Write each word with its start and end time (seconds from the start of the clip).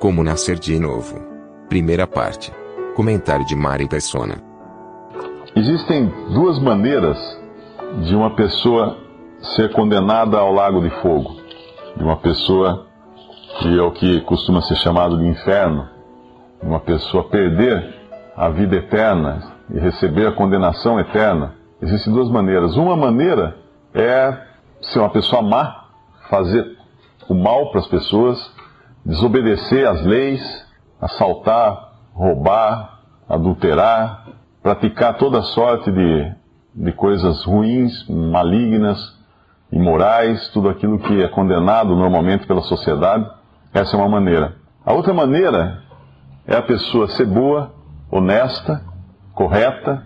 Como 0.00 0.24
nascer 0.24 0.58
de 0.58 0.80
novo. 0.80 1.20
Primeira 1.68 2.06
parte. 2.06 2.50
Comentário 2.96 3.44
de 3.44 3.54
Mari 3.54 3.86
Persona. 3.86 4.36
Existem 5.54 6.06
duas 6.32 6.58
maneiras 6.58 7.18
de 8.06 8.14
uma 8.16 8.34
pessoa 8.34 8.96
ser 9.54 9.70
condenada 9.74 10.38
ao 10.38 10.54
lago 10.54 10.80
de 10.80 10.88
fogo. 11.02 11.36
De 11.94 12.02
uma 12.02 12.16
pessoa 12.16 12.86
que 13.58 13.78
é 13.78 13.82
o 13.82 13.92
que 13.92 14.22
costuma 14.22 14.62
ser 14.62 14.76
chamado 14.76 15.18
de 15.18 15.26
inferno. 15.26 15.86
Uma 16.62 16.80
pessoa 16.80 17.28
perder 17.28 17.94
a 18.34 18.48
vida 18.48 18.76
eterna 18.76 19.52
e 19.68 19.78
receber 19.78 20.28
a 20.28 20.32
condenação 20.32 20.98
eterna. 20.98 21.56
Existem 21.82 22.10
duas 22.10 22.30
maneiras. 22.30 22.74
Uma 22.74 22.96
maneira 22.96 23.54
é 23.92 24.34
ser 24.80 25.00
uma 25.00 25.10
pessoa 25.10 25.42
má, 25.42 25.88
fazer 26.30 26.78
o 27.28 27.34
mal 27.34 27.70
para 27.70 27.80
as 27.80 27.86
pessoas, 27.86 28.59
desobedecer 29.04 29.88
às 29.88 30.02
leis, 30.04 30.66
assaltar, 31.00 31.92
roubar, 32.12 33.00
adulterar, 33.28 34.26
praticar 34.62 35.16
toda 35.16 35.42
sorte 35.42 35.90
de, 35.90 36.32
de 36.74 36.92
coisas 36.92 37.44
ruins, 37.44 38.06
malignas, 38.08 39.18
imorais, 39.72 40.48
tudo 40.48 40.68
aquilo 40.68 40.98
que 40.98 41.22
é 41.22 41.28
condenado 41.28 41.94
normalmente 41.94 42.46
pela 42.46 42.62
sociedade. 42.62 43.26
Essa 43.72 43.96
é 43.96 43.98
uma 43.98 44.08
maneira. 44.08 44.56
A 44.84 44.92
outra 44.92 45.14
maneira 45.14 45.82
é 46.46 46.56
a 46.56 46.62
pessoa 46.62 47.08
ser 47.08 47.26
boa, 47.26 47.72
honesta, 48.10 48.82
correta, 49.34 50.02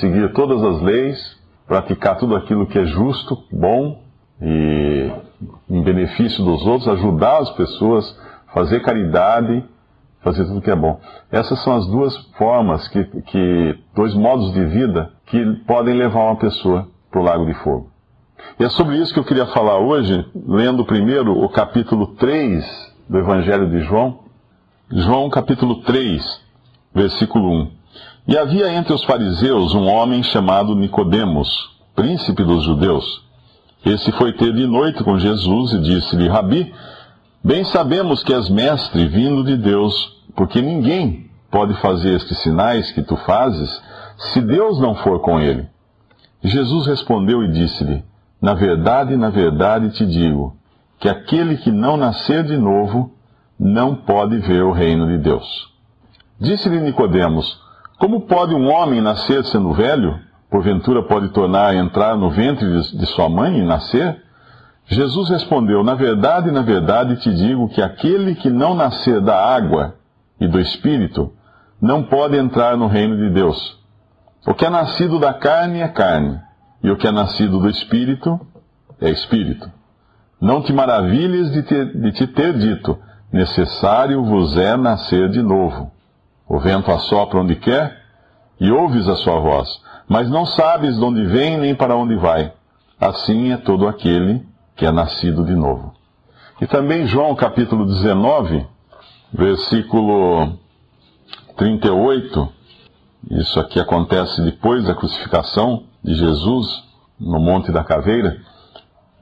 seguir 0.00 0.32
todas 0.32 0.62
as 0.62 0.80
leis, 0.80 1.38
praticar 1.66 2.16
tudo 2.16 2.34
aquilo 2.34 2.66
que 2.66 2.78
é 2.78 2.86
justo, 2.86 3.44
bom 3.52 4.02
e 4.40 5.10
em 5.68 5.82
benefício 5.82 6.44
dos 6.44 6.66
outros, 6.66 6.88
ajudar 6.88 7.38
as 7.38 7.50
pessoas, 7.50 8.18
fazer 8.52 8.80
caridade, 8.80 9.64
fazer 10.22 10.44
tudo 10.44 10.60
que 10.60 10.70
é 10.70 10.76
bom. 10.76 10.98
Essas 11.30 11.62
são 11.62 11.76
as 11.76 11.86
duas 11.86 12.16
formas, 12.38 12.88
que, 12.88 13.04
que 13.04 13.78
dois 13.94 14.14
modos 14.14 14.52
de 14.52 14.64
vida 14.64 15.10
que 15.26 15.44
podem 15.66 15.94
levar 15.94 16.24
uma 16.24 16.36
pessoa 16.36 16.88
para 17.10 17.20
o 17.20 17.24
lago 17.24 17.46
de 17.46 17.54
fogo. 17.54 17.90
E 18.58 18.64
é 18.64 18.68
sobre 18.68 18.96
isso 18.96 19.12
que 19.12 19.20
eu 19.20 19.24
queria 19.24 19.46
falar 19.46 19.78
hoje, 19.78 20.24
lendo 20.46 20.84
primeiro 20.84 21.32
o 21.32 21.48
capítulo 21.48 22.08
3 22.16 22.94
do 23.08 23.18
Evangelho 23.18 23.68
de 23.70 23.80
João. 23.80 24.20
João 24.90 25.28
capítulo 25.28 25.82
3, 25.82 26.40
versículo 26.94 27.50
1. 27.62 27.70
E 28.28 28.38
havia 28.38 28.72
entre 28.72 28.92
os 28.92 29.04
fariseus 29.04 29.74
um 29.74 29.86
homem 29.86 30.22
chamado 30.22 30.74
Nicodemos, 30.74 31.48
príncipe 31.94 32.42
dos 32.42 32.64
judeus. 32.64 33.25
Esse 33.86 34.10
foi 34.10 34.32
ter 34.32 34.52
de 34.52 34.66
noite 34.66 35.04
com 35.04 35.16
Jesus 35.16 35.72
e 35.72 35.78
disse-lhe: 35.80 36.26
Rabi, 36.26 36.74
bem 37.42 37.62
sabemos 37.66 38.24
que 38.24 38.34
és 38.34 38.50
mestre 38.50 39.06
vindo 39.06 39.44
de 39.44 39.56
Deus, 39.56 39.94
porque 40.34 40.60
ninguém 40.60 41.30
pode 41.52 41.72
fazer 41.74 42.14
estes 42.14 42.36
sinais 42.42 42.90
que 42.90 43.00
tu 43.00 43.16
fazes 43.18 43.70
se 44.18 44.40
Deus 44.40 44.80
não 44.80 44.96
for 44.96 45.20
com 45.20 45.38
ele. 45.40 45.68
Jesus 46.42 46.88
respondeu 46.88 47.44
e 47.44 47.52
disse-lhe: 47.52 48.02
Na 48.42 48.54
verdade, 48.54 49.16
na 49.16 49.30
verdade 49.30 49.90
te 49.90 50.04
digo, 50.04 50.56
que 50.98 51.08
aquele 51.08 51.56
que 51.56 51.70
não 51.70 51.96
nascer 51.96 52.42
de 52.42 52.56
novo 52.56 53.12
não 53.56 53.94
pode 53.94 54.36
ver 54.38 54.64
o 54.64 54.72
reino 54.72 55.06
de 55.06 55.18
Deus. 55.18 55.46
Disse-lhe 56.40 56.80
Nicodemos: 56.80 57.64
como 57.98 58.22
pode 58.22 58.54
um 58.54 58.68
homem 58.68 59.00
nascer 59.00 59.42
sendo 59.44 59.72
velho? 59.72 60.20
Porventura 60.50 61.02
pode 61.02 61.28
tornar 61.28 61.68
a 61.68 61.74
entrar 61.74 62.16
no 62.16 62.30
ventre 62.30 62.66
de 62.68 63.06
sua 63.06 63.28
mãe 63.28 63.58
e 63.58 63.64
nascer? 63.64 64.22
Jesus 64.86 65.28
respondeu: 65.30 65.82
Na 65.82 65.94
verdade, 65.94 66.50
na 66.50 66.62
verdade 66.62 67.16
te 67.16 67.34
digo 67.34 67.68
que 67.68 67.82
aquele 67.82 68.34
que 68.36 68.48
não 68.48 68.74
nascer 68.74 69.20
da 69.20 69.36
água 69.36 69.96
e 70.40 70.46
do 70.46 70.60
espírito 70.60 71.32
não 71.80 72.04
pode 72.04 72.36
entrar 72.36 72.76
no 72.76 72.86
reino 72.86 73.16
de 73.16 73.30
Deus. 73.30 73.76
O 74.46 74.54
que 74.54 74.64
é 74.64 74.70
nascido 74.70 75.18
da 75.18 75.34
carne 75.34 75.80
é 75.80 75.88
carne, 75.88 76.40
e 76.82 76.90
o 76.90 76.96
que 76.96 77.06
é 77.06 77.10
nascido 77.10 77.58
do 77.58 77.68
espírito 77.68 78.40
é 79.00 79.10
espírito. 79.10 79.68
Não 80.40 80.62
te 80.62 80.72
maravilhes 80.72 81.50
de, 81.50 81.62
ter, 81.62 82.00
de 82.00 82.12
te 82.12 82.26
ter 82.28 82.56
dito: 82.56 82.96
necessário 83.32 84.22
vos 84.22 84.56
é 84.56 84.76
nascer 84.76 85.28
de 85.30 85.42
novo. 85.42 85.90
O 86.48 86.60
vento 86.60 86.92
assopra 86.92 87.40
onde 87.40 87.56
quer 87.56 87.96
e 88.60 88.70
ouves 88.70 89.08
a 89.08 89.16
sua 89.16 89.40
voz, 89.40 89.68
mas 90.08 90.30
não 90.30 90.46
sabes 90.46 90.96
de 90.96 91.04
onde 91.04 91.24
vem 91.24 91.58
nem 91.58 91.74
para 91.74 91.96
onde 91.96 92.14
vai. 92.16 92.52
Assim 93.00 93.52
é 93.52 93.56
todo 93.56 93.86
aquele 93.86 94.46
que 94.76 94.86
é 94.86 94.90
nascido 94.90 95.44
de 95.44 95.54
novo. 95.54 95.94
E 96.60 96.66
também 96.66 97.06
João 97.06 97.34
capítulo 97.34 97.84
19, 97.86 98.66
versículo 99.32 100.58
38. 101.56 102.48
Isso 103.30 103.58
aqui 103.58 103.80
acontece 103.80 104.40
depois 104.42 104.84
da 104.84 104.94
crucificação 104.94 105.84
de 106.02 106.14
Jesus 106.14 106.66
no 107.18 107.40
Monte 107.40 107.72
da 107.72 107.82
Caveira. 107.82 108.38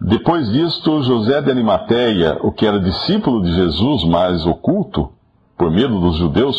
Depois 0.01 0.51
disto, 0.51 1.03
José 1.03 1.41
de 1.41 1.51
Arimateia, 1.51 2.39
o 2.43 2.53
que 2.53 2.67
era 2.67 2.79
discípulo 2.79 3.43
de 3.43 3.55
Jesus, 3.55 4.05
mas 4.05 4.45
oculto, 4.45 5.11
por 5.57 5.71
medo 5.71 5.99
dos 6.01 6.17
judeus, 6.17 6.57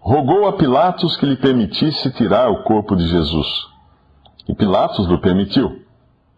rogou 0.00 0.48
a 0.48 0.52
Pilatos 0.52 1.16
que 1.16 1.26
lhe 1.26 1.36
permitisse 1.36 2.10
tirar 2.12 2.50
o 2.50 2.62
corpo 2.62 2.96
de 2.96 3.06
Jesus. 3.06 3.48
E 4.48 4.54
Pilatos 4.54 5.06
lhe 5.06 5.18
permitiu. 5.18 5.82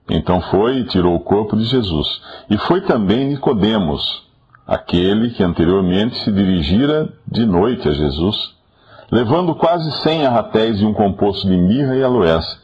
Então 0.08 0.40
foi 0.40 0.78
e 0.78 0.84
tirou 0.84 1.14
o 1.14 1.20
corpo 1.20 1.56
de 1.56 1.64
Jesus. 1.64 2.20
E 2.50 2.58
foi 2.58 2.80
também 2.80 3.28
Nicodemos, 3.28 4.28
aquele 4.66 5.30
que 5.30 5.42
anteriormente 5.42 6.16
se 6.24 6.32
dirigira 6.32 7.12
de 7.26 7.46
noite 7.46 7.88
a 7.88 7.92
Jesus, 7.92 8.54
levando 9.10 9.54
quase 9.54 9.90
cem 10.02 10.26
arratéis 10.26 10.80
e 10.80 10.84
um 10.84 10.92
composto 10.92 11.48
de 11.48 11.56
mirra 11.56 11.94
e 11.96 12.02
aloés. 12.02 12.60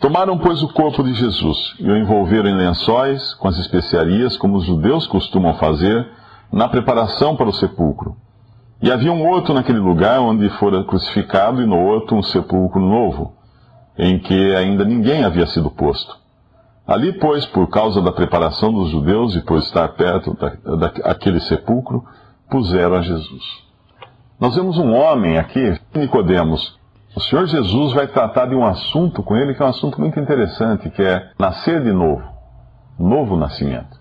Tomaram, 0.00 0.38
pois, 0.38 0.62
o 0.62 0.72
corpo 0.72 1.04
de 1.04 1.12
Jesus 1.12 1.74
e 1.78 1.88
o 1.88 1.96
envolveram 1.96 2.48
em 2.48 2.56
lençóis 2.56 3.34
com 3.34 3.46
as 3.46 3.58
especiarias, 3.58 4.36
como 4.36 4.56
os 4.56 4.64
judeus 4.64 5.06
costumam 5.06 5.54
fazer, 5.54 6.08
na 6.50 6.68
preparação 6.68 7.36
para 7.36 7.48
o 7.48 7.52
sepulcro. 7.52 8.16
E 8.82 8.90
havia 8.90 9.12
um 9.12 9.28
outro 9.28 9.52
naquele 9.52 9.78
lugar 9.78 10.20
onde 10.20 10.48
fora 10.50 10.82
crucificado, 10.84 11.60
e 11.60 11.66
no 11.66 11.78
outro 11.78 12.16
um 12.16 12.22
sepulcro 12.22 12.80
novo, 12.80 13.34
em 13.98 14.18
que 14.18 14.56
ainda 14.56 14.84
ninguém 14.84 15.22
havia 15.22 15.46
sido 15.46 15.70
posto. 15.70 16.18
Ali, 16.86 17.12
pois, 17.12 17.44
por 17.46 17.68
causa 17.68 18.00
da 18.00 18.10
preparação 18.10 18.72
dos 18.72 18.90
judeus 18.90 19.36
e 19.36 19.42
por 19.42 19.58
estar 19.58 19.86
perto 19.88 20.36
daquele 21.04 21.38
da, 21.38 21.44
sepulcro, 21.44 22.04
puseram 22.50 22.96
a 22.96 23.02
Jesus. 23.02 23.44
Nós 24.40 24.56
vemos 24.56 24.78
um 24.78 24.92
homem 24.94 25.38
aqui, 25.38 25.78
Nicodemos. 25.94 26.78
O 27.14 27.20
Senhor 27.20 27.46
Jesus 27.46 27.92
vai 27.92 28.06
tratar 28.06 28.46
de 28.46 28.54
um 28.54 28.64
assunto 28.64 29.22
com 29.22 29.36
ele 29.36 29.54
que 29.54 29.62
é 29.62 29.66
um 29.66 29.68
assunto 29.68 30.00
muito 30.00 30.18
interessante, 30.18 30.88
que 30.90 31.02
é 31.02 31.30
nascer 31.38 31.82
de 31.82 31.92
novo, 31.92 32.22
novo 32.98 33.36
nascimento. 33.36 34.00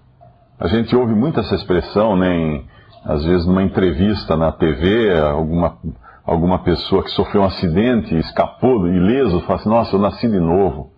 A 0.57 0.67
gente 0.67 0.95
ouve 0.95 1.13
muito 1.13 1.39
essa 1.39 1.55
expressão 1.55 2.15
né, 2.15 2.33
em 2.33 2.67
às 3.03 3.23
vezes 3.23 3.45
numa 3.45 3.63
entrevista 3.63 4.35
na 4.35 4.51
TV, 4.51 5.17
alguma, 5.19 5.77
alguma 6.25 6.59
pessoa 6.59 7.03
que 7.03 7.11
sofreu 7.11 7.41
um 7.41 7.45
acidente, 7.45 8.15
escapou 8.17 8.87
ileso, 8.87 9.41
fala 9.41 9.59
assim, 9.59 9.69
nossa, 9.69 9.95
eu 9.95 9.99
nasci 9.99 10.27
de 10.27 10.39
novo. 10.39 10.91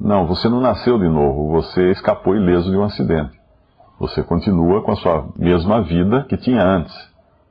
Não, 0.00 0.26
você 0.26 0.48
não 0.48 0.60
nasceu 0.60 0.98
de 0.98 1.08
novo, 1.08 1.50
você 1.50 1.90
escapou 1.90 2.36
ileso 2.36 2.70
de 2.70 2.76
um 2.76 2.84
acidente. 2.84 3.38
Você 3.98 4.22
continua 4.22 4.82
com 4.82 4.92
a 4.92 4.96
sua 4.96 5.28
mesma 5.36 5.82
vida 5.82 6.24
que 6.28 6.36
tinha 6.36 6.62
antes. 6.62 6.94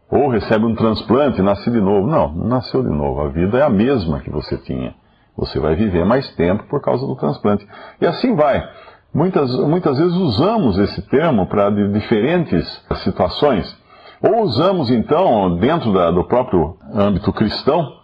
Ou 0.09 0.29
recebe 0.29 0.65
um 0.65 0.73
transplante 0.73 1.39
e 1.39 1.43
nasce 1.43 1.69
de 1.69 1.81
novo. 1.81 2.07
Não, 2.07 2.31
não 2.31 2.47
nasceu 2.47 2.81
de 2.81 2.89
novo. 2.89 3.21
A 3.21 3.27
vida 3.27 3.57
é 3.57 3.63
a 3.63 3.69
mesma 3.69 4.21
que 4.21 4.29
você 4.29 4.57
tinha. 4.57 4.95
Você 5.35 5.59
vai 5.59 5.75
viver 5.75 6.05
mais 6.05 6.27
tempo 6.35 6.63
por 6.69 6.81
causa 6.81 7.05
do 7.05 7.15
transplante. 7.15 7.67
E 7.99 8.07
assim 8.07 8.33
vai. 8.33 8.63
Muitas, 9.13 9.53
muitas 9.59 9.97
vezes 9.97 10.15
usamos 10.15 10.77
esse 10.79 11.01
termo 11.09 11.47
para 11.47 11.69
diferentes 11.69 12.65
situações. 13.03 13.76
Ou 14.21 14.43
usamos, 14.43 14.89
então, 14.89 15.55
dentro 15.57 15.93
da, 15.93 16.11
do 16.11 16.23
próprio 16.23 16.77
âmbito 16.93 17.31
cristão, 17.33 17.97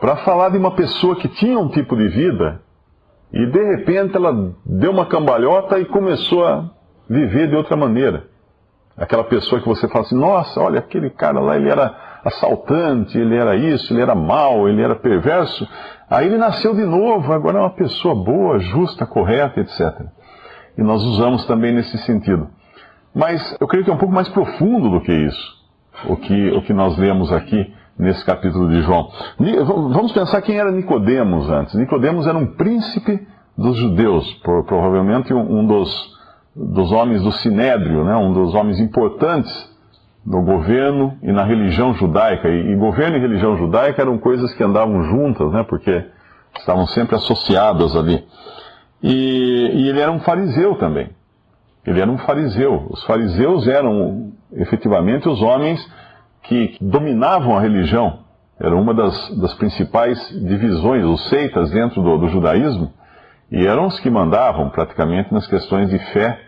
para 0.00 0.16
falar 0.16 0.50
de 0.50 0.58
uma 0.58 0.72
pessoa 0.72 1.16
que 1.16 1.28
tinha 1.28 1.58
um 1.58 1.68
tipo 1.68 1.96
de 1.96 2.08
vida 2.08 2.60
e 3.32 3.46
de 3.46 3.76
repente 3.76 4.16
ela 4.16 4.54
deu 4.64 4.90
uma 4.90 5.06
cambalhota 5.06 5.78
e 5.78 5.84
começou 5.84 6.46
a, 6.46 6.70
viver 7.08 7.48
de 7.48 7.56
outra 7.56 7.76
maneira. 7.76 8.24
Aquela 8.96 9.24
pessoa 9.24 9.60
que 9.60 9.68
você 9.68 9.88
fala 9.88 10.04
assim, 10.04 10.18
nossa, 10.18 10.60
olha, 10.60 10.80
aquele 10.80 11.08
cara 11.08 11.40
lá, 11.40 11.56
ele 11.56 11.70
era 11.70 11.94
assaltante, 12.24 13.16
ele 13.16 13.36
era 13.36 13.56
isso, 13.56 13.92
ele 13.92 14.02
era 14.02 14.14
mau, 14.14 14.68
ele 14.68 14.82
era 14.82 14.96
perverso. 14.96 15.66
Aí 16.10 16.26
ele 16.26 16.36
nasceu 16.36 16.74
de 16.74 16.84
novo, 16.84 17.32
agora 17.32 17.58
é 17.58 17.60
uma 17.60 17.74
pessoa 17.74 18.14
boa, 18.14 18.58
justa, 18.58 19.06
correta, 19.06 19.60
etc. 19.60 20.06
E 20.76 20.82
nós 20.82 21.02
usamos 21.02 21.46
também 21.46 21.72
nesse 21.72 21.96
sentido. 21.98 22.48
Mas 23.14 23.56
eu 23.60 23.66
creio 23.66 23.84
que 23.84 23.90
é 23.90 23.94
um 23.94 23.98
pouco 23.98 24.14
mais 24.14 24.28
profundo 24.28 24.90
do 24.90 25.00
que 25.00 25.12
isso, 25.12 25.56
o 26.08 26.16
que, 26.16 26.50
o 26.50 26.62
que 26.62 26.72
nós 26.72 26.96
lemos 26.96 27.32
aqui 27.32 27.72
nesse 27.98 28.24
capítulo 28.24 28.68
de 28.70 28.80
João. 28.82 29.10
Vamos 29.90 30.12
pensar 30.12 30.40
quem 30.42 30.58
era 30.58 30.70
Nicodemos 30.70 31.50
antes. 31.50 31.74
Nicodemos 31.74 32.26
era 32.26 32.38
um 32.38 32.46
príncipe 32.46 33.26
dos 33.56 33.76
judeus, 33.76 34.32
provavelmente 34.44 35.34
um 35.34 35.66
dos 35.66 36.18
dos 36.58 36.90
homens 36.90 37.22
do 37.22 37.30
Sinédrio, 37.30 38.04
né, 38.04 38.16
um 38.16 38.32
dos 38.32 38.54
homens 38.54 38.80
importantes 38.80 39.52
no 40.26 40.42
governo 40.42 41.16
e 41.22 41.30
na 41.30 41.44
religião 41.44 41.94
judaica. 41.94 42.48
E, 42.48 42.72
e, 42.72 42.76
governo 42.76 43.16
e 43.16 43.20
religião 43.20 43.56
judaica 43.56 44.02
eram 44.02 44.18
coisas 44.18 44.52
que 44.54 44.64
andavam 44.64 45.04
juntas, 45.04 45.52
né, 45.52 45.64
porque 45.68 46.04
estavam 46.56 46.86
sempre 46.86 47.14
associadas 47.14 47.94
ali. 47.96 48.24
E, 49.02 49.70
e 49.74 49.88
ele 49.88 50.00
era 50.00 50.10
um 50.10 50.18
fariseu 50.18 50.74
também. 50.74 51.10
Ele 51.86 52.00
era 52.00 52.10
um 52.10 52.18
fariseu. 52.18 52.86
Os 52.90 53.02
fariseus 53.04 53.66
eram 53.66 54.32
efetivamente 54.52 55.28
os 55.28 55.40
homens 55.40 55.80
que 56.42 56.76
dominavam 56.80 57.56
a 57.56 57.60
religião. 57.60 58.20
Era 58.60 58.74
uma 58.74 58.92
das, 58.92 59.38
das 59.38 59.54
principais 59.54 60.18
divisões, 60.30 61.04
os 61.04 61.28
seitas 61.28 61.70
dentro 61.70 62.02
do, 62.02 62.18
do 62.18 62.28
judaísmo. 62.28 62.92
E 63.50 63.66
eram 63.66 63.86
os 63.86 63.98
que 64.00 64.10
mandavam 64.10 64.68
praticamente 64.70 65.32
nas 65.32 65.46
questões 65.46 65.88
de 65.88 65.98
fé 66.12 66.40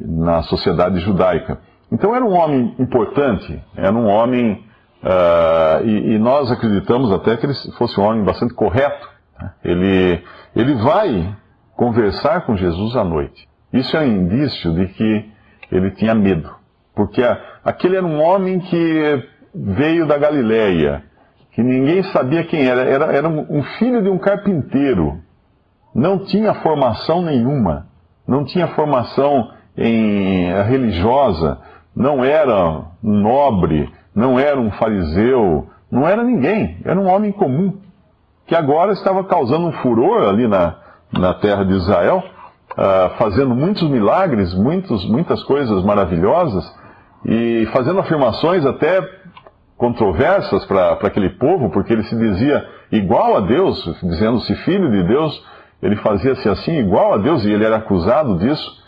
na 0.00 0.42
sociedade 0.42 0.98
judaica. 1.00 1.58
Então 1.90 2.14
era 2.14 2.24
um 2.24 2.32
homem 2.32 2.74
importante, 2.78 3.62
era 3.76 3.92
um 3.92 4.06
homem, 4.08 4.64
uh, 5.02 5.84
e, 5.84 6.14
e, 6.14 6.18
nós 6.18 6.50
acreditamos 6.50 7.12
até 7.12 7.36
que 7.36 7.46
ele 7.46 7.54
fosse 7.76 8.00
um 8.00 8.04
homem 8.04 8.24
bastante 8.24 8.54
correto. 8.54 9.08
Né? 9.38 9.52
Ele, 9.62 10.24
ele 10.56 10.74
vai 10.76 11.36
conversar 11.76 12.46
com 12.46 12.56
Jesus 12.56 12.96
à 12.96 13.04
noite. 13.04 13.46
Isso 13.72 13.96
é 13.96 14.00
um 14.00 14.06
indício 14.06 14.74
de 14.74 14.86
que 14.88 15.30
ele 15.70 15.90
tinha 15.92 16.14
medo, 16.14 16.50
porque 16.94 17.22
aquele 17.64 17.96
era 17.96 18.06
um 18.06 18.20
homem 18.20 18.60
que 18.60 19.28
veio 19.54 20.06
da 20.06 20.18
Galileia, 20.18 21.02
que 21.52 21.62
ninguém 21.62 22.02
sabia 22.04 22.44
quem 22.44 22.66
era, 22.66 22.82
era, 22.82 23.06
era 23.06 23.28
um 23.28 23.62
filho 23.78 24.02
de 24.02 24.08
um 24.08 24.18
carpinteiro, 24.18 25.20
não 25.94 26.24
tinha 26.24 26.54
formação 26.54 27.22
nenhuma, 27.22 27.86
não 28.26 28.44
tinha 28.44 28.68
formação 28.68 29.50
em 29.76 30.52
religiosa, 30.64 31.58
não 31.94 32.24
era 32.24 32.84
nobre, 33.02 33.90
não 34.14 34.38
era 34.38 34.58
um 34.58 34.70
fariseu, 34.72 35.68
não 35.90 36.08
era 36.08 36.22
ninguém, 36.22 36.78
era 36.84 36.98
um 36.98 37.08
homem 37.08 37.32
comum, 37.32 37.78
que 38.46 38.54
agora 38.54 38.92
estava 38.92 39.24
causando 39.24 39.66
um 39.66 39.72
furor 39.72 40.28
ali 40.28 40.46
na, 40.48 40.76
na 41.12 41.34
terra 41.34 41.64
de 41.64 41.72
Israel, 41.74 42.22
uh, 42.72 43.16
fazendo 43.18 43.54
muitos 43.54 43.88
milagres, 43.88 44.54
muitos, 44.54 45.04
muitas 45.08 45.42
coisas 45.44 45.82
maravilhosas, 45.84 46.64
e 47.24 47.66
fazendo 47.72 48.00
afirmações 48.00 48.64
até 48.66 49.00
controversas 49.76 50.64
para 50.66 50.92
aquele 50.92 51.30
povo, 51.30 51.70
porque 51.70 51.92
ele 51.92 52.04
se 52.04 52.16
dizia 52.16 52.64
igual 52.90 53.36
a 53.36 53.40
Deus, 53.40 53.82
dizendo-se 54.02 54.54
filho 54.64 54.90
de 54.90 55.02
Deus, 55.04 55.44
ele 55.82 55.96
fazia-se 55.96 56.48
assim 56.48 56.78
igual 56.78 57.14
a 57.14 57.18
Deus, 57.18 57.44
e 57.44 57.50
ele 57.50 57.64
era 57.64 57.76
acusado 57.76 58.38
disso 58.38 58.82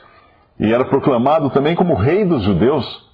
e 0.58 0.72
era 0.72 0.84
proclamado 0.84 1.50
também 1.50 1.74
como 1.74 1.94
rei 1.94 2.24
dos 2.24 2.42
judeus. 2.42 3.04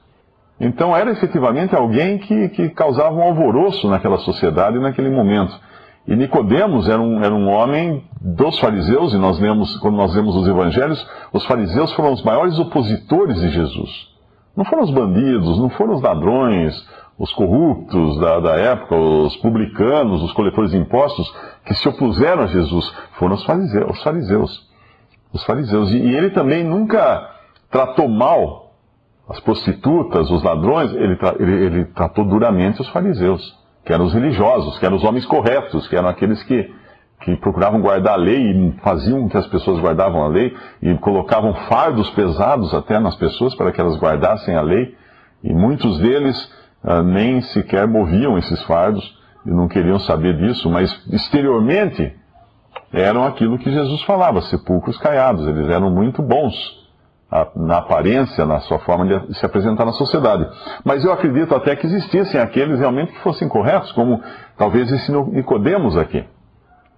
Então 0.61 0.95
era 0.95 1.11
efetivamente 1.11 1.75
alguém 1.75 2.19
que, 2.19 2.51
que 2.51 2.69
causava 2.71 3.15
um 3.15 3.23
alvoroço 3.23 3.89
naquela 3.89 4.19
sociedade 4.19 4.79
naquele 4.79 5.09
momento. 5.09 5.59
E 6.07 6.17
Nicodemos 6.17 6.89
era 6.89 7.01
um, 7.01 7.23
era 7.23 7.35
um 7.35 7.49
homem 7.49 8.05
dos 8.21 8.59
fariseus, 8.59 9.13
e 9.13 9.19
nós 9.19 9.39
lemos, 9.39 9.77
quando 9.79 9.97
nós 9.97 10.15
lemos 10.15 10.35
os 10.35 10.49
evangelhos, 10.49 11.07
os 11.33 11.45
fariseus 11.47 11.93
foram 11.93 12.13
os 12.13 12.23
maiores 12.23 12.59
opositores 12.59 13.41
de 13.41 13.51
Jesus. 13.51 14.09
Não 14.57 14.65
foram 14.65 14.83
os 14.83 14.91
bandidos, 14.91 15.59
não 15.59 15.71
foram 15.71 15.95
os 15.95 16.03
ladrões, 16.03 16.75
os 17.19 17.33
corruptos 17.33 18.19
da, 18.19 18.41
da 18.41 18.57
época, 18.57 18.97
os 18.97 19.37
publicanos, 19.37 20.23
os 20.23 20.33
coletores 20.33 20.71
de 20.71 20.79
impostos, 20.79 21.33
que 21.65 21.75
se 21.75 21.89
opuseram 21.89 22.43
a 22.43 22.47
Jesus, 22.47 22.93
foram 23.19 23.35
os 23.35 23.45
fariseus. 23.45 23.91
Os 23.91 24.03
fariseus 24.03 24.71
os 25.33 25.45
fariseus. 25.45 25.91
E, 25.91 25.97
e 25.97 26.17
ele 26.17 26.31
também 26.31 26.65
nunca 26.65 27.31
tratou 27.71 28.09
mal 28.09 28.71
as 29.29 29.39
prostitutas, 29.41 30.29
os 30.31 30.43
ladrões, 30.43 30.93
ele, 30.93 31.17
ele, 31.39 31.65
ele, 31.65 31.85
tratou 31.87 32.25
duramente 32.25 32.81
os 32.81 32.89
fariseus, 32.89 33.57
que 33.91 33.95
eram 33.95 34.05
os 34.05 34.15
religiosos, 34.15 34.79
que 34.79 34.87
eram 34.87 34.97
os 34.99 35.03
homens 35.03 35.27
corretos, 35.27 35.89
que 35.89 35.97
eram 35.97 36.09
aqueles 36.09 36.41
que, 36.45 36.73
que 37.23 37.35
procuravam 37.39 37.81
guardar 37.81 38.15
a 38.15 38.17
lei 38.17 38.41
e 38.41 38.73
faziam 38.85 39.29
que 39.29 39.37
as 39.37 39.49
pessoas 39.49 39.81
guardavam 39.81 40.23
a 40.23 40.29
lei 40.29 40.57
e 40.81 40.95
colocavam 40.99 41.53
fardos 41.69 42.09
pesados 42.11 42.73
até 42.73 43.01
nas 43.01 43.17
pessoas 43.17 43.53
para 43.57 43.73
que 43.73 43.81
elas 43.81 43.99
guardassem 43.99 44.55
a 44.55 44.63
lei. 44.63 44.95
E 45.43 45.53
muitos 45.53 45.99
deles 45.99 46.55
ah, 46.85 47.03
nem 47.03 47.41
sequer 47.41 47.89
moviam 47.89 48.39
esses 48.39 48.63
fardos 48.63 49.05
e 49.45 49.51
não 49.51 49.67
queriam 49.67 49.99
saber 49.99 50.37
disso, 50.37 50.71
mas 50.71 50.89
exteriormente 51.13 52.15
eram 52.93 53.27
aquilo 53.27 53.59
que 53.59 53.73
Jesus 53.73 54.03
falava, 54.03 54.41
sepulcros 54.43 54.99
caiados. 54.99 55.49
Eles 55.49 55.69
eram 55.69 55.91
muito 55.91 56.23
bons 56.23 56.80
na 57.55 57.79
aparência, 57.79 58.45
na 58.45 58.59
sua 58.61 58.81
forma 58.81 59.07
de 59.07 59.39
se 59.39 59.47
apresentar 59.47 59.85
na 59.85 59.93
sociedade. 59.93 60.47
Mas 60.85 61.05
eu 61.05 61.13
acredito 61.13 61.55
até 61.55 61.77
que 61.77 61.87
existissem 61.87 62.41
aqueles 62.41 62.81
realmente 62.81 63.13
que 63.13 63.21
fossem 63.21 63.49
corretos, 63.49 63.93
como 63.93 64.21
talvez 64.59 64.91
esse 64.91 65.13
Nicodemos 65.13 65.97
aqui. 65.97 66.25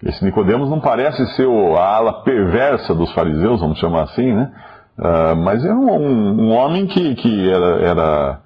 Esse 0.02 0.24
Nicodemos 0.24 0.70
não 0.70 0.80
parece 0.80 1.24
ser 1.36 1.46
a 1.46 1.96
ala 1.96 2.22
perversa 2.24 2.94
dos 2.94 3.12
fariseus, 3.12 3.60
vamos 3.60 3.78
chamar 3.78 4.02
assim, 4.02 4.32
né? 4.32 4.50
Uh, 4.98 5.36
mas 5.36 5.64
era 5.64 5.74
um, 5.74 6.42
um, 6.42 6.50
homem 6.50 6.86
que, 6.86 7.14
que 7.14 7.50
era, 7.50 7.82
era 7.82 8.40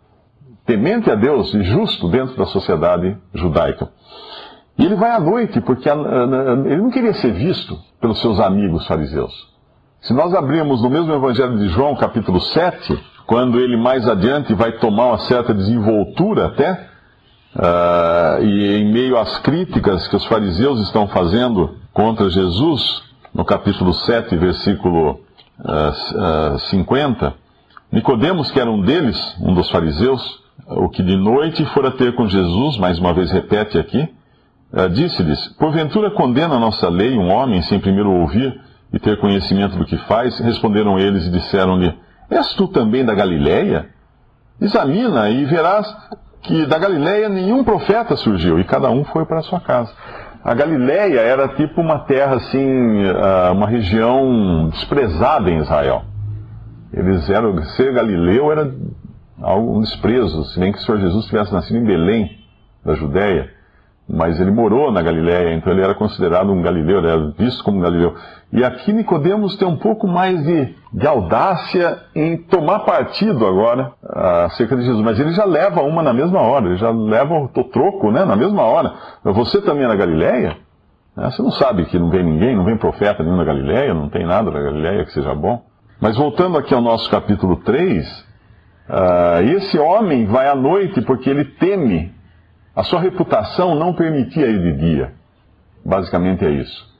temente 0.65 1.11
a 1.11 1.15
Deus 1.15 1.53
e 1.55 1.63
justo 1.63 2.09
dentro 2.09 2.37
da 2.37 2.47
sociedade 2.47 3.17
judaica. 3.35 3.89
E 4.79 4.85
ele 4.85 4.97
vai 4.97 5.11
à 5.11 5.21
noite, 5.21 5.61
porque 5.61 5.89
ele 5.89 6.77
não 6.77 6.91
queria 6.91 7.15
ser 7.15 7.33
visto 7.33 7.77
pelos 8.01 8.21
seus 8.21 8.39
amigos 8.39 8.87
fariseus. 8.87 9.56
Se 10.03 10.13
nós 10.13 10.33
abrirmos 10.35 10.83
no 10.83 10.91
mesmo 10.91 11.13
Evangelho 11.13 11.59
de 11.59 11.69
João, 11.69 11.97
capítulo 11.97 12.41
7, 12.41 12.99
quando 13.27 13.59
ele 13.59 13.77
mais 13.77 14.09
adiante 14.09 14.55
vai 14.55 14.73
tomar 14.73 15.07
uma 15.07 15.19
certa 15.21 15.53
desenvoltura 15.53 16.47
até, 16.47 16.89
uh, 17.57 18.45
e 18.45 18.77
em 18.77 18.93
meio 18.93 19.19
às 19.19 19.39
críticas 19.39 20.07
que 20.07 20.15
os 20.15 20.25
fariseus 20.27 20.81
estão 20.83 21.09
fazendo 21.09 21.77
contra 21.93 22.31
Jesus, 22.31 23.03
no 23.35 23.45
capítulo 23.45 23.93
7, 23.93 24.37
versículo 24.37 25.21
uh, 25.61 26.55
uh, 26.55 26.59
50, 26.59 27.35
Nicodemos, 27.91 28.51
que 28.51 28.61
era 28.61 28.71
um 28.71 28.83
deles, 28.83 29.19
um 29.41 29.55
dos 29.55 29.69
fariseus, 29.71 30.45
o 30.69 30.89
que 30.89 31.03
de 31.03 31.17
noite 31.17 31.65
fora 31.67 31.91
ter 31.91 32.15
com 32.15 32.29
Jesus, 32.29 32.77
mais 32.79 32.99
uma 32.99 33.13
vez 33.13 33.31
repete 33.33 33.79
aqui, 33.79 34.09
Uh, 34.73 34.89
Disse-lhes: 34.89 35.47
Porventura 35.59 36.11
condena 36.11 36.57
a 36.57 36.59
nossa 36.59 36.89
lei 36.89 37.17
um 37.17 37.31
homem 37.31 37.63
sem 37.63 37.79
primeiro 37.79 38.11
ouvir 38.11 38.61
e 38.93 38.99
ter 38.99 39.19
conhecimento 39.19 39.77
do 39.77 39.85
que 39.85 39.97
faz? 40.07 40.39
Responderam 40.41 40.99
eles 40.99 41.27
e 41.27 41.31
disseram-lhe: 41.31 41.95
És 42.31 42.55
tu 42.55 42.69
também 42.69 43.05
da 43.05 43.15
Galiléia? 43.15 43.87
Examina 44.61 45.29
e 45.29 45.45
verás 45.45 45.87
que 46.43 46.65
da 46.67 46.79
Galiléia 46.79 47.29
nenhum 47.29 47.65
profeta 47.65 48.17
surgiu, 48.17 48.59
e 48.59 48.65
cada 48.65 48.89
um 48.91 49.05
foi 49.05 49.25
para 49.27 49.43
sua 49.43 49.61
casa. 49.61 49.93
A 50.45 50.55
Galiléia 50.55 51.21
era 51.21 51.49
tipo 51.49 51.81
uma 51.81 52.01
terra 52.01 52.37
assim, 52.37 53.05
uh, 53.05 53.53
uma 53.53 53.67
região 53.67 54.69
desprezada 54.71 55.51
em 55.51 55.59
Israel. 55.59 56.05
Eles 56.93 57.29
eram, 57.29 57.61
ser 57.77 57.93
galileu 57.93 58.53
era 58.53 58.73
algo 59.43 59.81
desprezo, 59.81 60.45
se 60.45 60.61
bem 60.61 60.73
que 60.73 60.79
o 60.79 60.83
Senhor 60.83 61.01
Jesus 61.01 61.27
tivesse 61.27 61.53
nascido 61.53 61.79
em 61.79 61.85
Belém, 61.85 62.31
da 62.85 62.95
Judéia 62.95 63.56
mas 64.09 64.39
ele 64.41 64.53
morou 64.53 64.93
na 64.93 65.03
Galiléia, 65.03 65.55
então 65.55 65.73
ele 65.73 65.83
era 65.83 65.95
considerado 65.95 66.53
um 66.53 66.63
galileu, 66.63 66.99
ele 66.99 67.09
era 67.09 67.33
visto 67.37 67.65
como 67.65 67.79
um 67.79 67.83
galileu. 67.83 68.15
E 68.53 68.65
aqui 68.65 68.93
Nicodemos 68.93 69.57
tem 69.57 69.67
um 69.67 69.77
pouco 69.77 70.07
mais 70.07 70.43
de, 70.45 70.75
de 70.93 71.07
audácia 71.07 71.99
em 72.15 72.37
tomar 72.37 72.81
partido 72.81 73.45
agora 73.45 73.93
acerca 74.45 74.77
de 74.77 74.85
Jesus, 74.85 75.03
mas 75.05 75.19
ele 75.19 75.33
já 75.33 75.45
leva 75.45 75.83
uma 75.83 76.03
na 76.03 76.13
mesma 76.13 76.41
hora, 76.41 76.67
ele 76.67 76.77
já 76.77 76.91
leva 76.91 77.35
o 77.35 77.49
troco 77.49 78.13
né, 78.13 78.25
na 78.25 78.37
mesma 78.37 78.63
hora. 78.63 78.93
Você 79.25 79.61
também 79.61 79.85
é 79.85 79.89
na 79.89 79.97
Galiléia? 79.97 80.57
É, 81.19 81.31
você 81.31 81.43
não 81.43 81.51
sabe 81.51 81.87
que 81.87 81.99
não 81.99 82.11
vem 82.11 82.23
ninguém, 82.23 82.55
não 82.55 82.65
vem 82.65 82.77
profeta 82.77 83.25
nenhum 83.25 83.37
na 83.37 83.45
Galiléia, 83.45 83.93
não 83.93 84.09
tem 84.09 84.25
nada 84.25 84.51
na 84.51 84.61
Galiléia 84.61 85.05
que 85.05 85.13
seja 85.13 85.35
bom. 85.35 85.63
Mas 86.01 86.17
voltando 86.17 86.59
aqui 86.59 86.75
ao 86.75 86.83
nosso 86.83 87.11
capítulo 87.11 87.57
3, 87.57 88.07
uh, 88.07 88.25
ah, 88.91 89.43
esse 89.43 89.79
homem 89.79 90.27
vai 90.27 90.47
à 90.47 90.55
noite 90.55 91.01
porque 91.01 91.31
ele 91.31 91.45
teme 91.45 92.15
a 92.77 92.83
sua 92.83 93.01
reputação 93.01 93.75
não 93.75 93.95
permitia 93.95 94.47
ir 94.49 94.61
de 94.61 94.79
dia. 94.79 95.13
Basicamente 95.83 96.45
é 96.45 96.51
isso. 96.51 96.95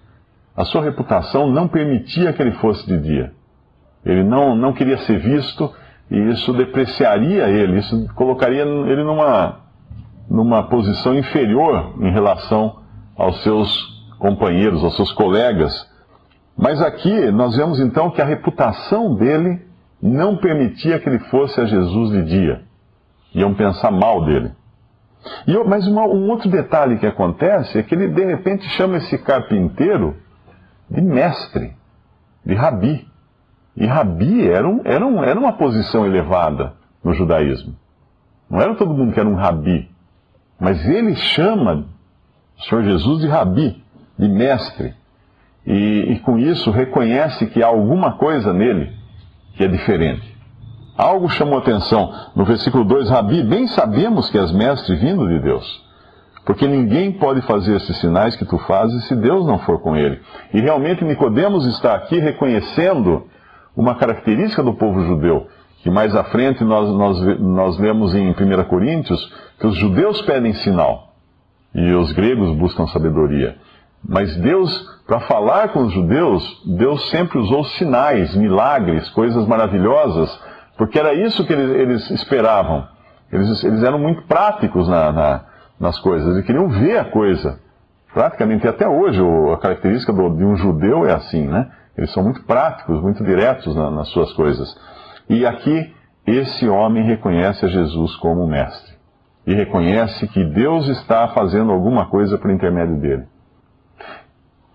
A 0.57 0.65
sua 0.65 0.83
reputação 0.83 1.49
não 1.49 1.69
permitia 1.69 2.33
que 2.33 2.41
ele 2.41 2.53
fosse 2.53 2.87
de 2.87 2.99
dia. 2.99 3.33
Ele 4.03 4.25
não, 4.25 4.57
não 4.57 4.73
queria 4.73 4.97
ser 4.99 5.19
visto 5.19 5.71
e 6.11 6.17
isso 6.31 6.53
depreciaria 6.55 7.49
ele, 7.49 7.81
isso 7.81 8.09
colocaria 8.15 8.63
ele 8.63 9.05
numa, 9.05 9.61
numa 10.31 10.63
posição 10.63 11.15
inferior 11.15 11.95
em 12.01 12.11
relação 12.11 12.79
aos 13.15 13.43
seus 13.43 13.69
companheiros, 14.19 14.83
aos 14.83 14.97
seus 14.97 15.13
colegas. 15.13 15.73
Mas 16.57 16.81
aqui 16.81 17.31
nós 17.33 17.55
vemos 17.55 17.81
então 17.81 18.11
que 18.11 18.23
a 18.23 18.25
reputação 18.25 19.15
dele 19.15 19.61
não 20.01 20.39
permitia 20.39 20.99
que 20.99 21.07
ele 21.07 21.19
fosse 21.19 21.61
a 21.61 21.67
Jesus 21.67 22.13
de 22.13 22.23
dia. 22.23 22.63
Iam 23.35 23.53
pensar 23.53 23.91
mal 23.91 24.25
dele. 24.25 24.53
E, 25.47 25.57
mas 25.65 25.87
uma, 25.87 26.03
um 26.05 26.31
outro 26.31 26.51
detalhe 26.51 26.99
que 26.99 27.07
acontece 27.07 27.79
é 27.79 27.83
que 27.83 27.95
ele 27.95 28.09
de 28.09 28.25
repente 28.25 28.65
chama 28.71 28.99
esse 28.99 29.19
carpinteiro 29.19 30.17
de 30.91 31.01
mestre, 31.01 31.73
de 32.45 32.55
rabi. 32.55 33.07
E 33.77 33.87
rabi 33.87 34.49
era, 34.49 34.67
um, 34.67 34.81
era, 34.85 35.07
um, 35.07 35.23
era 35.23 35.39
uma 35.39 35.53
posição 35.53 36.07
elevada 36.07 36.75
no 37.05 37.13
judaísmo. 37.13 37.77
Não 38.49 38.61
era 38.61 38.75
todo 38.75 38.95
mundo 38.95 39.13
que 39.13 39.21
era 39.21 39.29
um 39.29 39.35
rabi. 39.35 39.91
Mas 40.59 40.83
ele 40.89 41.15
chama 41.17 41.87
o 42.57 42.63
Senhor 42.63 42.85
Jesus 42.85 43.21
de 43.21 43.29
rabi, 43.29 43.83
de 44.19 44.29
mestre. 44.29 44.95
E, 45.67 46.13
e 46.13 46.19
com 46.21 46.39
isso 46.39 46.71
reconhece 46.71 47.47
que 47.49 47.63
há 47.63 47.67
alguma 47.67 48.17
coisa 48.17 48.53
nele 48.53 48.93
que 49.55 49.65
é 49.65 49.69
diferente. 49.69 50.36
Algo 50.97 51.29
chamou 51.29 51.59
atenção. 51.59 52.13
No 52.35 52.45
versículo 52.45 52.85
2, 52.85 53.11
Rabi, 53.11 53.43
bem 53.43 53.67
sabemos 53.67 54.31
que 54.31 54.39
és 54.39 54.51
mestre 54.53 54.97
vindo 54.97 55.29
de 55.29 55.39
Deus. 55.41 55.85
Porque 56.45 56.67
ninguém 56.67 57.13
pode 57.13 57.43
fazer 57.43 57.77
esses 57.77 57.99
sinais 57.99 58.37
que 58.37 58.45
tu 58.45 58.57
fazes 58.59 59.07
se 59.07 59.17
Deus 59.17 59.47
não 59.47 59.59
for 59.59 59.81
com 59.81 59.97
ele. 59.97 60.21
E 60.55 60.61
realmente 60.61 61.05
Nicodemos 61.05 61.67
está 61.67 61.95
aqui 61.95 62.19
reconhecendo 62.19 63.27
uma 63.77 63.97
característica 63.97 64.63
do 64.63 64.73
povo 64.73 65.03
judeu, 65.05 65.49
que 65.83 65.91
mais 65.91 66.15
à 66.17 66.25
frente 66.25 66.65
nós, 66.65 66.89
nós, 66.89 67.41
nós 67.41 67.79
lemos 67.79 68.15
em 68.15 68.31
1 68.31 68.65
Coríntios, 68.65 69.21
que 69.59 69.67
os 69.67 69.77
judeus 69.77 70.23
pedem 70.23 70.55
sinal 70.55 71.15
e 71.75 71.93
os 71.93 72.11
gregos 72.13 72.57
buscam 72.57 72.87
sabedoria. 72.87 73.57
Mas 74.09 74.35
Deus, 74.37 74.73
para 75.07 75.21
falar 75.21 75.71
com 75.71 75.81
os 75.81 75.93
judeus, 75.93 76.63
Deus 76.65 77.11
sempre 77.11 77.39
usou 77.39 77.65
sinais, 77.65 78.35
milagres, 78.35 79.09
coisas 79.11 79.47
maravilhosas, 79.47 80.41
porque 80.77 80.99
era 80.99 81.15
isso 81.15 81.47
que 81.47 81.53
eles, 81.53 81.71
eles 81.71 82.11
esperavam. 82.11 82.87
Eles, 83.33 83.65
eles, 83.65 83.83
eram 83.83 83.99
muito 83.99 84.23
práticos 84.23 84.89
na, 84.89 85.13
na, 85.13 85.45
nas 85.81 85.99
coisas, 85.99 86.35
eles 86.35 86.47
queriam 86.47 86.69
ver 86.69 86.99
a 86.99 87.05
coisa. 87.07 87.59
Praticamente 88.13 88.67
até 88.67 88.89
hoje, 88.89 89.21
a 89.53 89.59
característica 89.59 90.13
do, 90.13 90.37
de 90.37 90.45
um 90.45 90.57
judeu 90.57 91.07
é 91.07 91.13
assim, 91.13 91.47
né? 91.47 91.71
Eles 91.97 92.13
são 92.13 92.23
muito 92.23 92.43
práticos, 92.45 93.01
muito 93.01 93.25
diretos 93.25 93.75
na, 93.75 93.91
nas 93.91 94.09
suas 94.09 94.33
coisas. 94.35 94.75
E 95.29 95.45
aqui, 95.45 95.95
esse 96.27 96.69
homem 96.69 97.05
reconhece 97.05 97.65
a 97.65 97.69
Jesus 97.69 98.15
como 98.17 98.47
mestre. 98.47 98.95
E 99.47 99.55
reconhece 99.55 100.27
que 100.29 100.45
Deus 100.45 100.89
está 100.89 101.29
fazendo 101.29 101.73
alguma 101.73 102.07
coisa 102.07 102.37
por 102.37 102.51
intermédio 102.51 102.97
dele. 102.97 103.25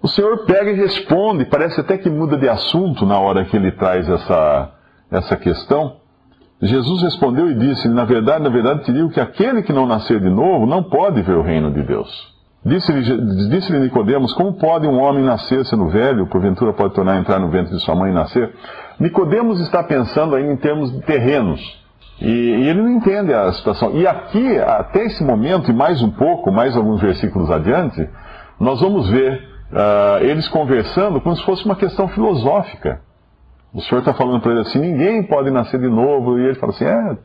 O 0.02 0.08
Senhor 0.08 0.46
pega 0.46 0.72
e 0.72 0.76
responde, 0.76 1.46
parece 1.46 1.80
até 1.80 1.98
que 1.98 2.10
muda 2.10 2.36
de 2.38 2.50
assunto 2.50 3.06
na 3.06 3.20
hora 3.20 3.46
que 3.46 3.56
ele 3.56 3.72
traz 3.72 4.10
essa, 4.10 4.72
essa 5.12 5.36
questão. 5.36 5.98
Jesus 6.62 7.02
respondeu 7.02 7.50
e 7.50 7.56
disse: 7.56 7.88
Na 7.90 8.06
verdade, 8.06 8.44
na 8.44 8.50
verdade, 8.50 8.84
te 8.84 8.94
digo 8.94 9.10
que 9.10 9.20
aquele 9.20 9.64
que 9.64 9.74
não 9.74 9.86
nascer 9.86 10.20
de 10.20 10.30
novo 10.30 10.66
não 10.66 10.84
pode 10.84 11.22
ver 11.22 11.36
o 11.36 11.42
reino 11.42 11.72
de 11.72 11.84
Deus. 11.84 12.32
Disse-lhe 12.64 13.02
disse 13.50 13.74
Nicodemos: 13.74 14.34
Como 14.34 14.54
pode 14.54 14.86
um 14.86 15.02
homem 15.02 15.24
nascer 15.24 15.66
sendo 15.66 15.88
velho? 15.88 16.28
Porventura 16.28 16.72
pode 16.74 16.94
tornar 16.94 17.14
a 17.14 17.20
entrar 17.20 17.40
no 17.40 17.50
ventre 17.50 17.76
de 17.76 17.82
sua 17.82 17.96
mãe 17.96 18.12
e 18.12 18.14
nascer? 18.14 18.54
Nicodemos 19.00 19.60
está 19.60 19.84
pensando 19.84 20.36
aí 20.36 20.46
em 20.46 20.56
termos 20.58 20.92
de 20.92 21.02
terrenos. 21.02 21.60
E, 22.22 22.30
e, 22.30 22.70
ele 22.70 22.84
não 22.84 22.90
entende 22.90 23.34
a 23.34 23.52
situação. 23.54 23.96
E 23.96 24.06
aqui, 24.06 24.60
até 24.60 25.06
esse 25.06 25.24
momento, 25.24 25.72
e 25.72 25.74
mais 25.74 26.04
um 26.04 26.12
pouco, 26.12 26.52
mais 26.52 26.78
alguns 26.78 27.02
versículos 27.02 27.50
adiante, 27.50 28.08
nós 28.60 28.80
vamos 28.80 29.10
ver 29.10 29.42
uh, 29.72 30.24
eles 30.24 30.48
conversando 30.48 31.20
como 31.20 31.36
se 31.36 31.44
fosse 31.44 31.66
uma 31.66 31.76
questão 31.76 32.08
filosófica. 32.10 33.02
O 33.74 33.82
senhor 33.82 34.00
está 34.00 34.14
falando 34.14 34.42
para 34.42 34.52
ele 34.52 34.62
assim: 34.62 34.80
ninguém 34.80 35.24
pode 35.24 35.50
nascer 35.50 35.80
de 35.80 35.90
novo. 35.90 36.40
E 36.40 36.46
ele 36.46 36.56
fala 36.56 36.72
assim: 36.72 36.86
é. 36.86 37.18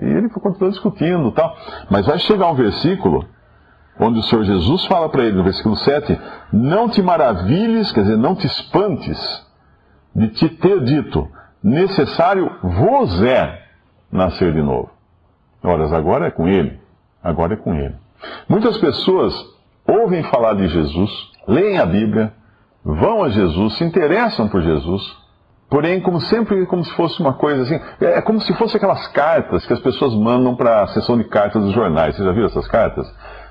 E 0.00 0.04
ele 0.04 0.28
continua 0.28 0.70
discutindo 0.70 1.32
tal. 1.32 1.54
Mas 1.90 2.06
vai 2.06 2.18
chegar 2.18 2.50
um 2.50 2.54
versículo 2.54 3.26
onde 4.00 4.18
o 4.18 4.22
Senhor 4.22 4.44
Jesus 4.44 4.86
fala 4.86 5.10
para 5.10 5.24
ele, 5.24 5.36
no 5.36 5.44
versículo 5.44 5.76
7, 5.76 6.18
não 6.52 6.88
te 6.88 7.02
maravilhes, 7.02 7.92
quer 7.92 8.00
dizer, 8.00 8.16
não 8.16 8.34
te 8.34 8.46
espantes 8.46 9.46
de 10.16 10.28
te 10.28 10.48
ter 10.48 10.82
dito, 10.84 11.28
necessário 11.62 12.50
vos 12.62 13.22
é 13.22 13.62
nascer 14.10 14.52
de 14.54 14.62
novo. 14.62 14.90
Ora, 15.62 15.94
agora 15.94 16.28
é 16.28 16.30
com 16.30 16.48
ele, 16.48 16.80
agora 17.22 17.52
é 17.52 17.56
com 17.56 17.74
ele. 17.74 17.94
Muitas 18.48 18.78
pessoas 18.78 19.34
ouvem 19.86 20.22
falar 20.24 20.54
de 20.54 20.66
Jesus, 20.68 21.10
leem 21.46 21.78
a 21.78 21.84
Bíblia, 21.84 22.32
vão 22.82 23.22
a 23.22 23.28
Jesus, 23.28 23.76
se 23.76 23.84
interessam 23.84 24.48
por 24.48 24.62
Jesus, 24.62 25.18
porém, 25.70 26.00
como 26.00 26.20
sempre, 26.20 26.66
como 26.66 26.84
se 26.84 26.92
fosse 26.94 27.20
uma 27.20 27.32
coisa 27.32 27.62
assim, 27.62 27.80
é, 28.00 28.18
é 28.18 28.22
como 28.22 28.40
se 28.40 28.52
fosse 28.54 28.76
aquelas 28.76 29.06
cartas 29.08 29.64
que 29.64 29.72
as 29.72 29.80
pessoas 29.80 30.14
mandam 30.14 30.56
para 30.56 30.82
a 30.82 30.86
sessão 30.88 31.16
de 31.16 31.24
cartas 31.24 31.62
dos 31.62 31.72
jornais. 31.72 32.16
Você 32.16 32.24
já 32.24 32.32
viu 32.32 32.44
essas 32.44 32.66
cartas? 32.66 33.06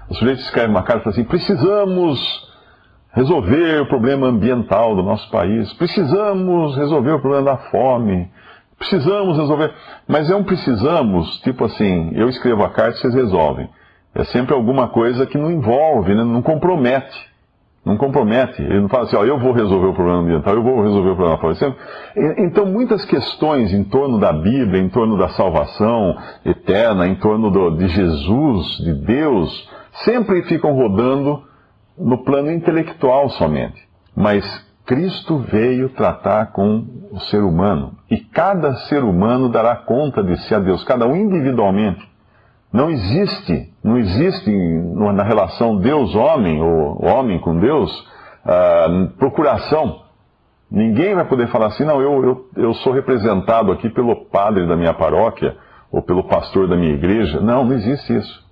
O 0.10 0.14
sujeito 0.14 0.42
escreve 0.42 0.70
uma 0.70 0.84
carta 0.84 1.10
assim: 1.10 1.24
precisamos 1.24 2.20
resolver 3.14 3.82
o 3.82 3.88
problema 3.88 4.28
ambiental 4.28 4.96
do 4.96 5.02
nosso 5.02 5.30
país, 5.32 5.72
precisamos 5.74 6.76
resolver 6.76 7.12
o 7.12 7.20
problema 7.20 7.52
da 7.52 7.58
fome, 7.70 8.30
precisamos 8.78 9.38
resolver. 9.38 9.74
Mas 10.08 10.30
é 10.30 10.36
um 10.36 10.44
precisamos, 10.44 11.40
tipo 11.42 11.66
assim, 11.66 12.12
eu 12.14 12.30
escrevo 12.30 12.64
a 12.64 12.70
carta 12.70 12.98
e 12.98 13.02
vocês 13.02 13.16
resolvem. 13.16 13.70
É 14.14 14.24
sempre 14.26 14.54
alguma 14.54 14.90
coisa 14.90 15.26
que 15.26 15.38
não 15.38 15.52
envolve, 15.52 16.14
né? 16.14 16.24
não 16.24 16.42
compromete. 16.42 17.30
Não 17.86 17.98
compromete. 17.98 18.62
Ele 18.62 18.82
não 18.82 18.90
fala 18.90 19.06
assim, 19.06 19.16
ó, 19.16 19.24
eu 19.24 19.40
vou 19.40 19.52
resolver 19.52 19.88
o 19.88 19.94
problema 19.94 20.20
ambiental, 20.20 20.54
eu 20.54 20.64
vou 20.64 20.84
resolver 20.84 21.12
o 21.12 21.16
problema 21.16 21.38
fome. 21.38 21.76
Então, 22.38 22.66
muitas 22.66 23.06
questões 23.06 23.74
em 23.74 23.84
torno 23.84 24.20
da 24.20 24.34
Bíblia, 24.34 24.82
em 24.82 24.90
torno 24.90 25.18
da 25.18 25.30
salvação 25.30 26.18
eterna, 26.46 27.08
em 27.08 27.16
torno 27.16 27.50
do, 27.50 27.72
de 27.72 27.88
Jesus, 27.88 28.78
de 28.84 28.94
Deus, 28.94 29.70
sempre 30.04 30.44
ficam 30.44 30.74
rodando 30.74 31.44
no 31.98 32.24
plano 32.24 32.52
intelectual 32.52 33.30
somente. 33.30 33.82
Mas 34.16 34.44
Cristo 34.86 35.38
veio 35.38 35.90
tratar 35.90 36.52
com 36.52 36.86
o 37.12 37.20
ser 37.22 37.44
humano. 37.44 37.94
E 38.10 38.18
cada 38.18 38.74
ser 38.88 39.04
humano 39.04 39.50
dará 39.50 39.76
conta 39.76 40.24
de 40.24 40.36
si 40.42 40.54
a 40.54 40.60
Deus, 40.60 40.84
cada 40.84 41.08
um 41.08 41.16
individualmente. 41.16 42.08
Não 42.72 42.90
existe, 42.90 43.74
não 43.84 43.98
existe 43.98 44.52
na 44.52 45.24
relação 45.24 45.78
Deus-homem, 45.78 46.62
ou 46.62 47.04
homem 47.04 47.40
com 47.40 47.58
Deus, 47.58 47.92
uh, 48.46 49.08
procuração. 49.18 50.04
Ninguém 50.70 51.16
vai 51.16 51.26
poder 51.26 51.48
falar 51.48 51.68
assim, 51.68 51.84
não, 51.84 52.00
eu, 52.00 52.24
eu, 52.24 52.50
eu 52.56 52.74
sou 52.76 52.94
representado 52.94 53.72
aqui 53.72 53.90
pelo 53.90 54.26
padre 54.26 54.68
da 54.68 54.76
minha 54.76 54.94
paróquia, 54.94 55.58
ou 55.92 56.02
pelo 56.02 56.24
pastor 56.24 56.68
da 56.68 56.76
minha 56.76 56.94
igreja. 56.94 57.40
Não, 57.40 57.66
não 57.66 57.74
existe 57.74 58.16
isso. 58.16 58.48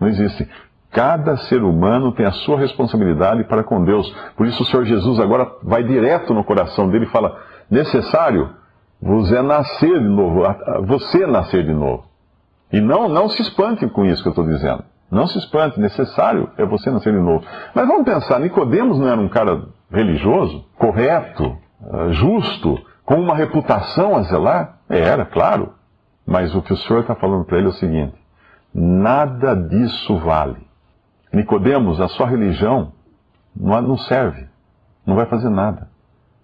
Não 0.00 0.08
existe. 0.08 0.48
Cada 0.90 1.36
ser 1.36 1.62
humano 1.62 2.12
tem 2.12 2.24
a 2.24 2.32
sua 2.32 2.58
responsabilidade 2.58 3.44
para 3.44 3.64
com 3.64 3.84
Deus. 3.84 4.08
Por 4.36 4.46
isso 4.46 4.62
o 4.62 4.66
Senhor 4.66 4.84
Jesus 4.84 5.18
agora 5.18 5.50
vai 5.62 5.82
direto 5.82 6.32
no 6.32 6.44
coração 6.44 6.88
dele 6.88 7.06
e 7.06 7.10
fala: 7.10 7.36
necessário 7.70 8.50
vos 9.02 9.30
é 9.32 9.42
nascer 9.42 10.00
de 10.00 10.08
novo, 10.08 10.42
você 10.86 11.26
nascer 11.26 11.64
de 11.64 11.74
novo. 11.74 12.04
E 12.72 12.80
não, 12.80 13.08
não 13.08 13.28
se 13.28 13.42
espante 13.42 13.86
com 13.88 14.04
isso 14.04 14.22
que 14.22 14.28
eu 14.28 14.32
estou 14.32 14.46
dizendo. 14.46 14.84
Não 15.10 15.26
se 15.26 15.38
espante, 15.38 15.78
necessário 15.78 16.50
é 16.58 16.64
você 16.66 16.90
nascer 16.90 17.12
de 17.12 17.20
novo. 17.20 17.44
Mas 17.74 17.86
vamos 17.86 18.04
pensar, 18.04 18.40
Nicodemos 18.40 18.98
não 18.98 19.08
era 19.08 19.20
um 19.20 19.28
cara 19.28 19.62
religioso, 19.90 20.64
correto, 20.76 21.56
eh, 21.80 22.12
justo, 22.12 22.76
com 23.04 23.20
uma 23.20 23.36
reputação 23.36 24.16
a 24.16 24.22
zelar? 24.22 24.78
Era, 24.88 25.24
claro. 25.24 25.74
Mas 26.26 26.54
o 26.54 26.62
que 26.62 26.72
o 26.72 26.76
Senhor 26.76 27.00
está 27.00 27.14
falando 27.14 27.44
para 27.44 27.58
ele 27.58 27.66
é 27.68 27.70
o 27.70 27.74
seguinte: 27.74 28.14
nada 28.74 29.54
disso 29.54 30.18
vale. 30.18 30.66
Nicodemos, 31.32 32.00
a 32.00 32.08
sua 32.08 32.26
religião 32.26 32.92
não 33.54 33.96
serve, 33.96 34.48
não 35.06 35.14
vai 35.14 35.26
fazer 35.26 35.50
nada. 35.50 35.88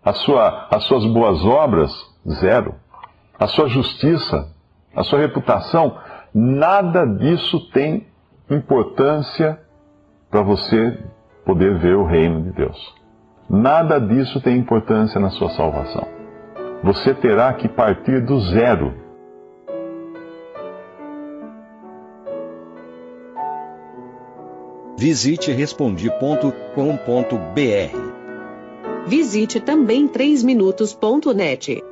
A 0.05 0.13
sua, 0.13 0.69
as 0.71 0.85
suas 0.85 1.05
boas 1.07 1.45
obras, 1.45 1.91
zero. 2.29 2.75
A 3.39 3.47
sua 3.49 3.69
justiça, 3.69 4.53
a 4.95 5.03
sua 5.03 5.19
reputação, 5.19 5.97
nada 6.35 7.05
disso 7.07 7.71
tem 7.73 8.07
importância 8.51 9.61
para 10.31 10.43
você 10.43 10.99
poder 11.45 11.79
ver 11.79 11.97
o 11.97 12.05
reino 12.05 12.43
de 12.43 12.53
Deus. 12.53 12.95
Nada 13.49 13.99
disso 13.99 14.41
tem 14.41 14.57
importância 14.57 15.21
na 15.21 15.31
sua 15.31 15.51
salvação. 15.51 16.07
Você 16.83 17.15
terá 17.15 17.53
que 17.53 17.69
partir 17.69 18.25
do 18.25 18.41
zero 18.41 19.03
Visite 25.03 25.51
respondi.com.br. 25.51 26.63
Visite 29.09 29.59
também 29.59 30.07
3minutos.net. 30.07 31.92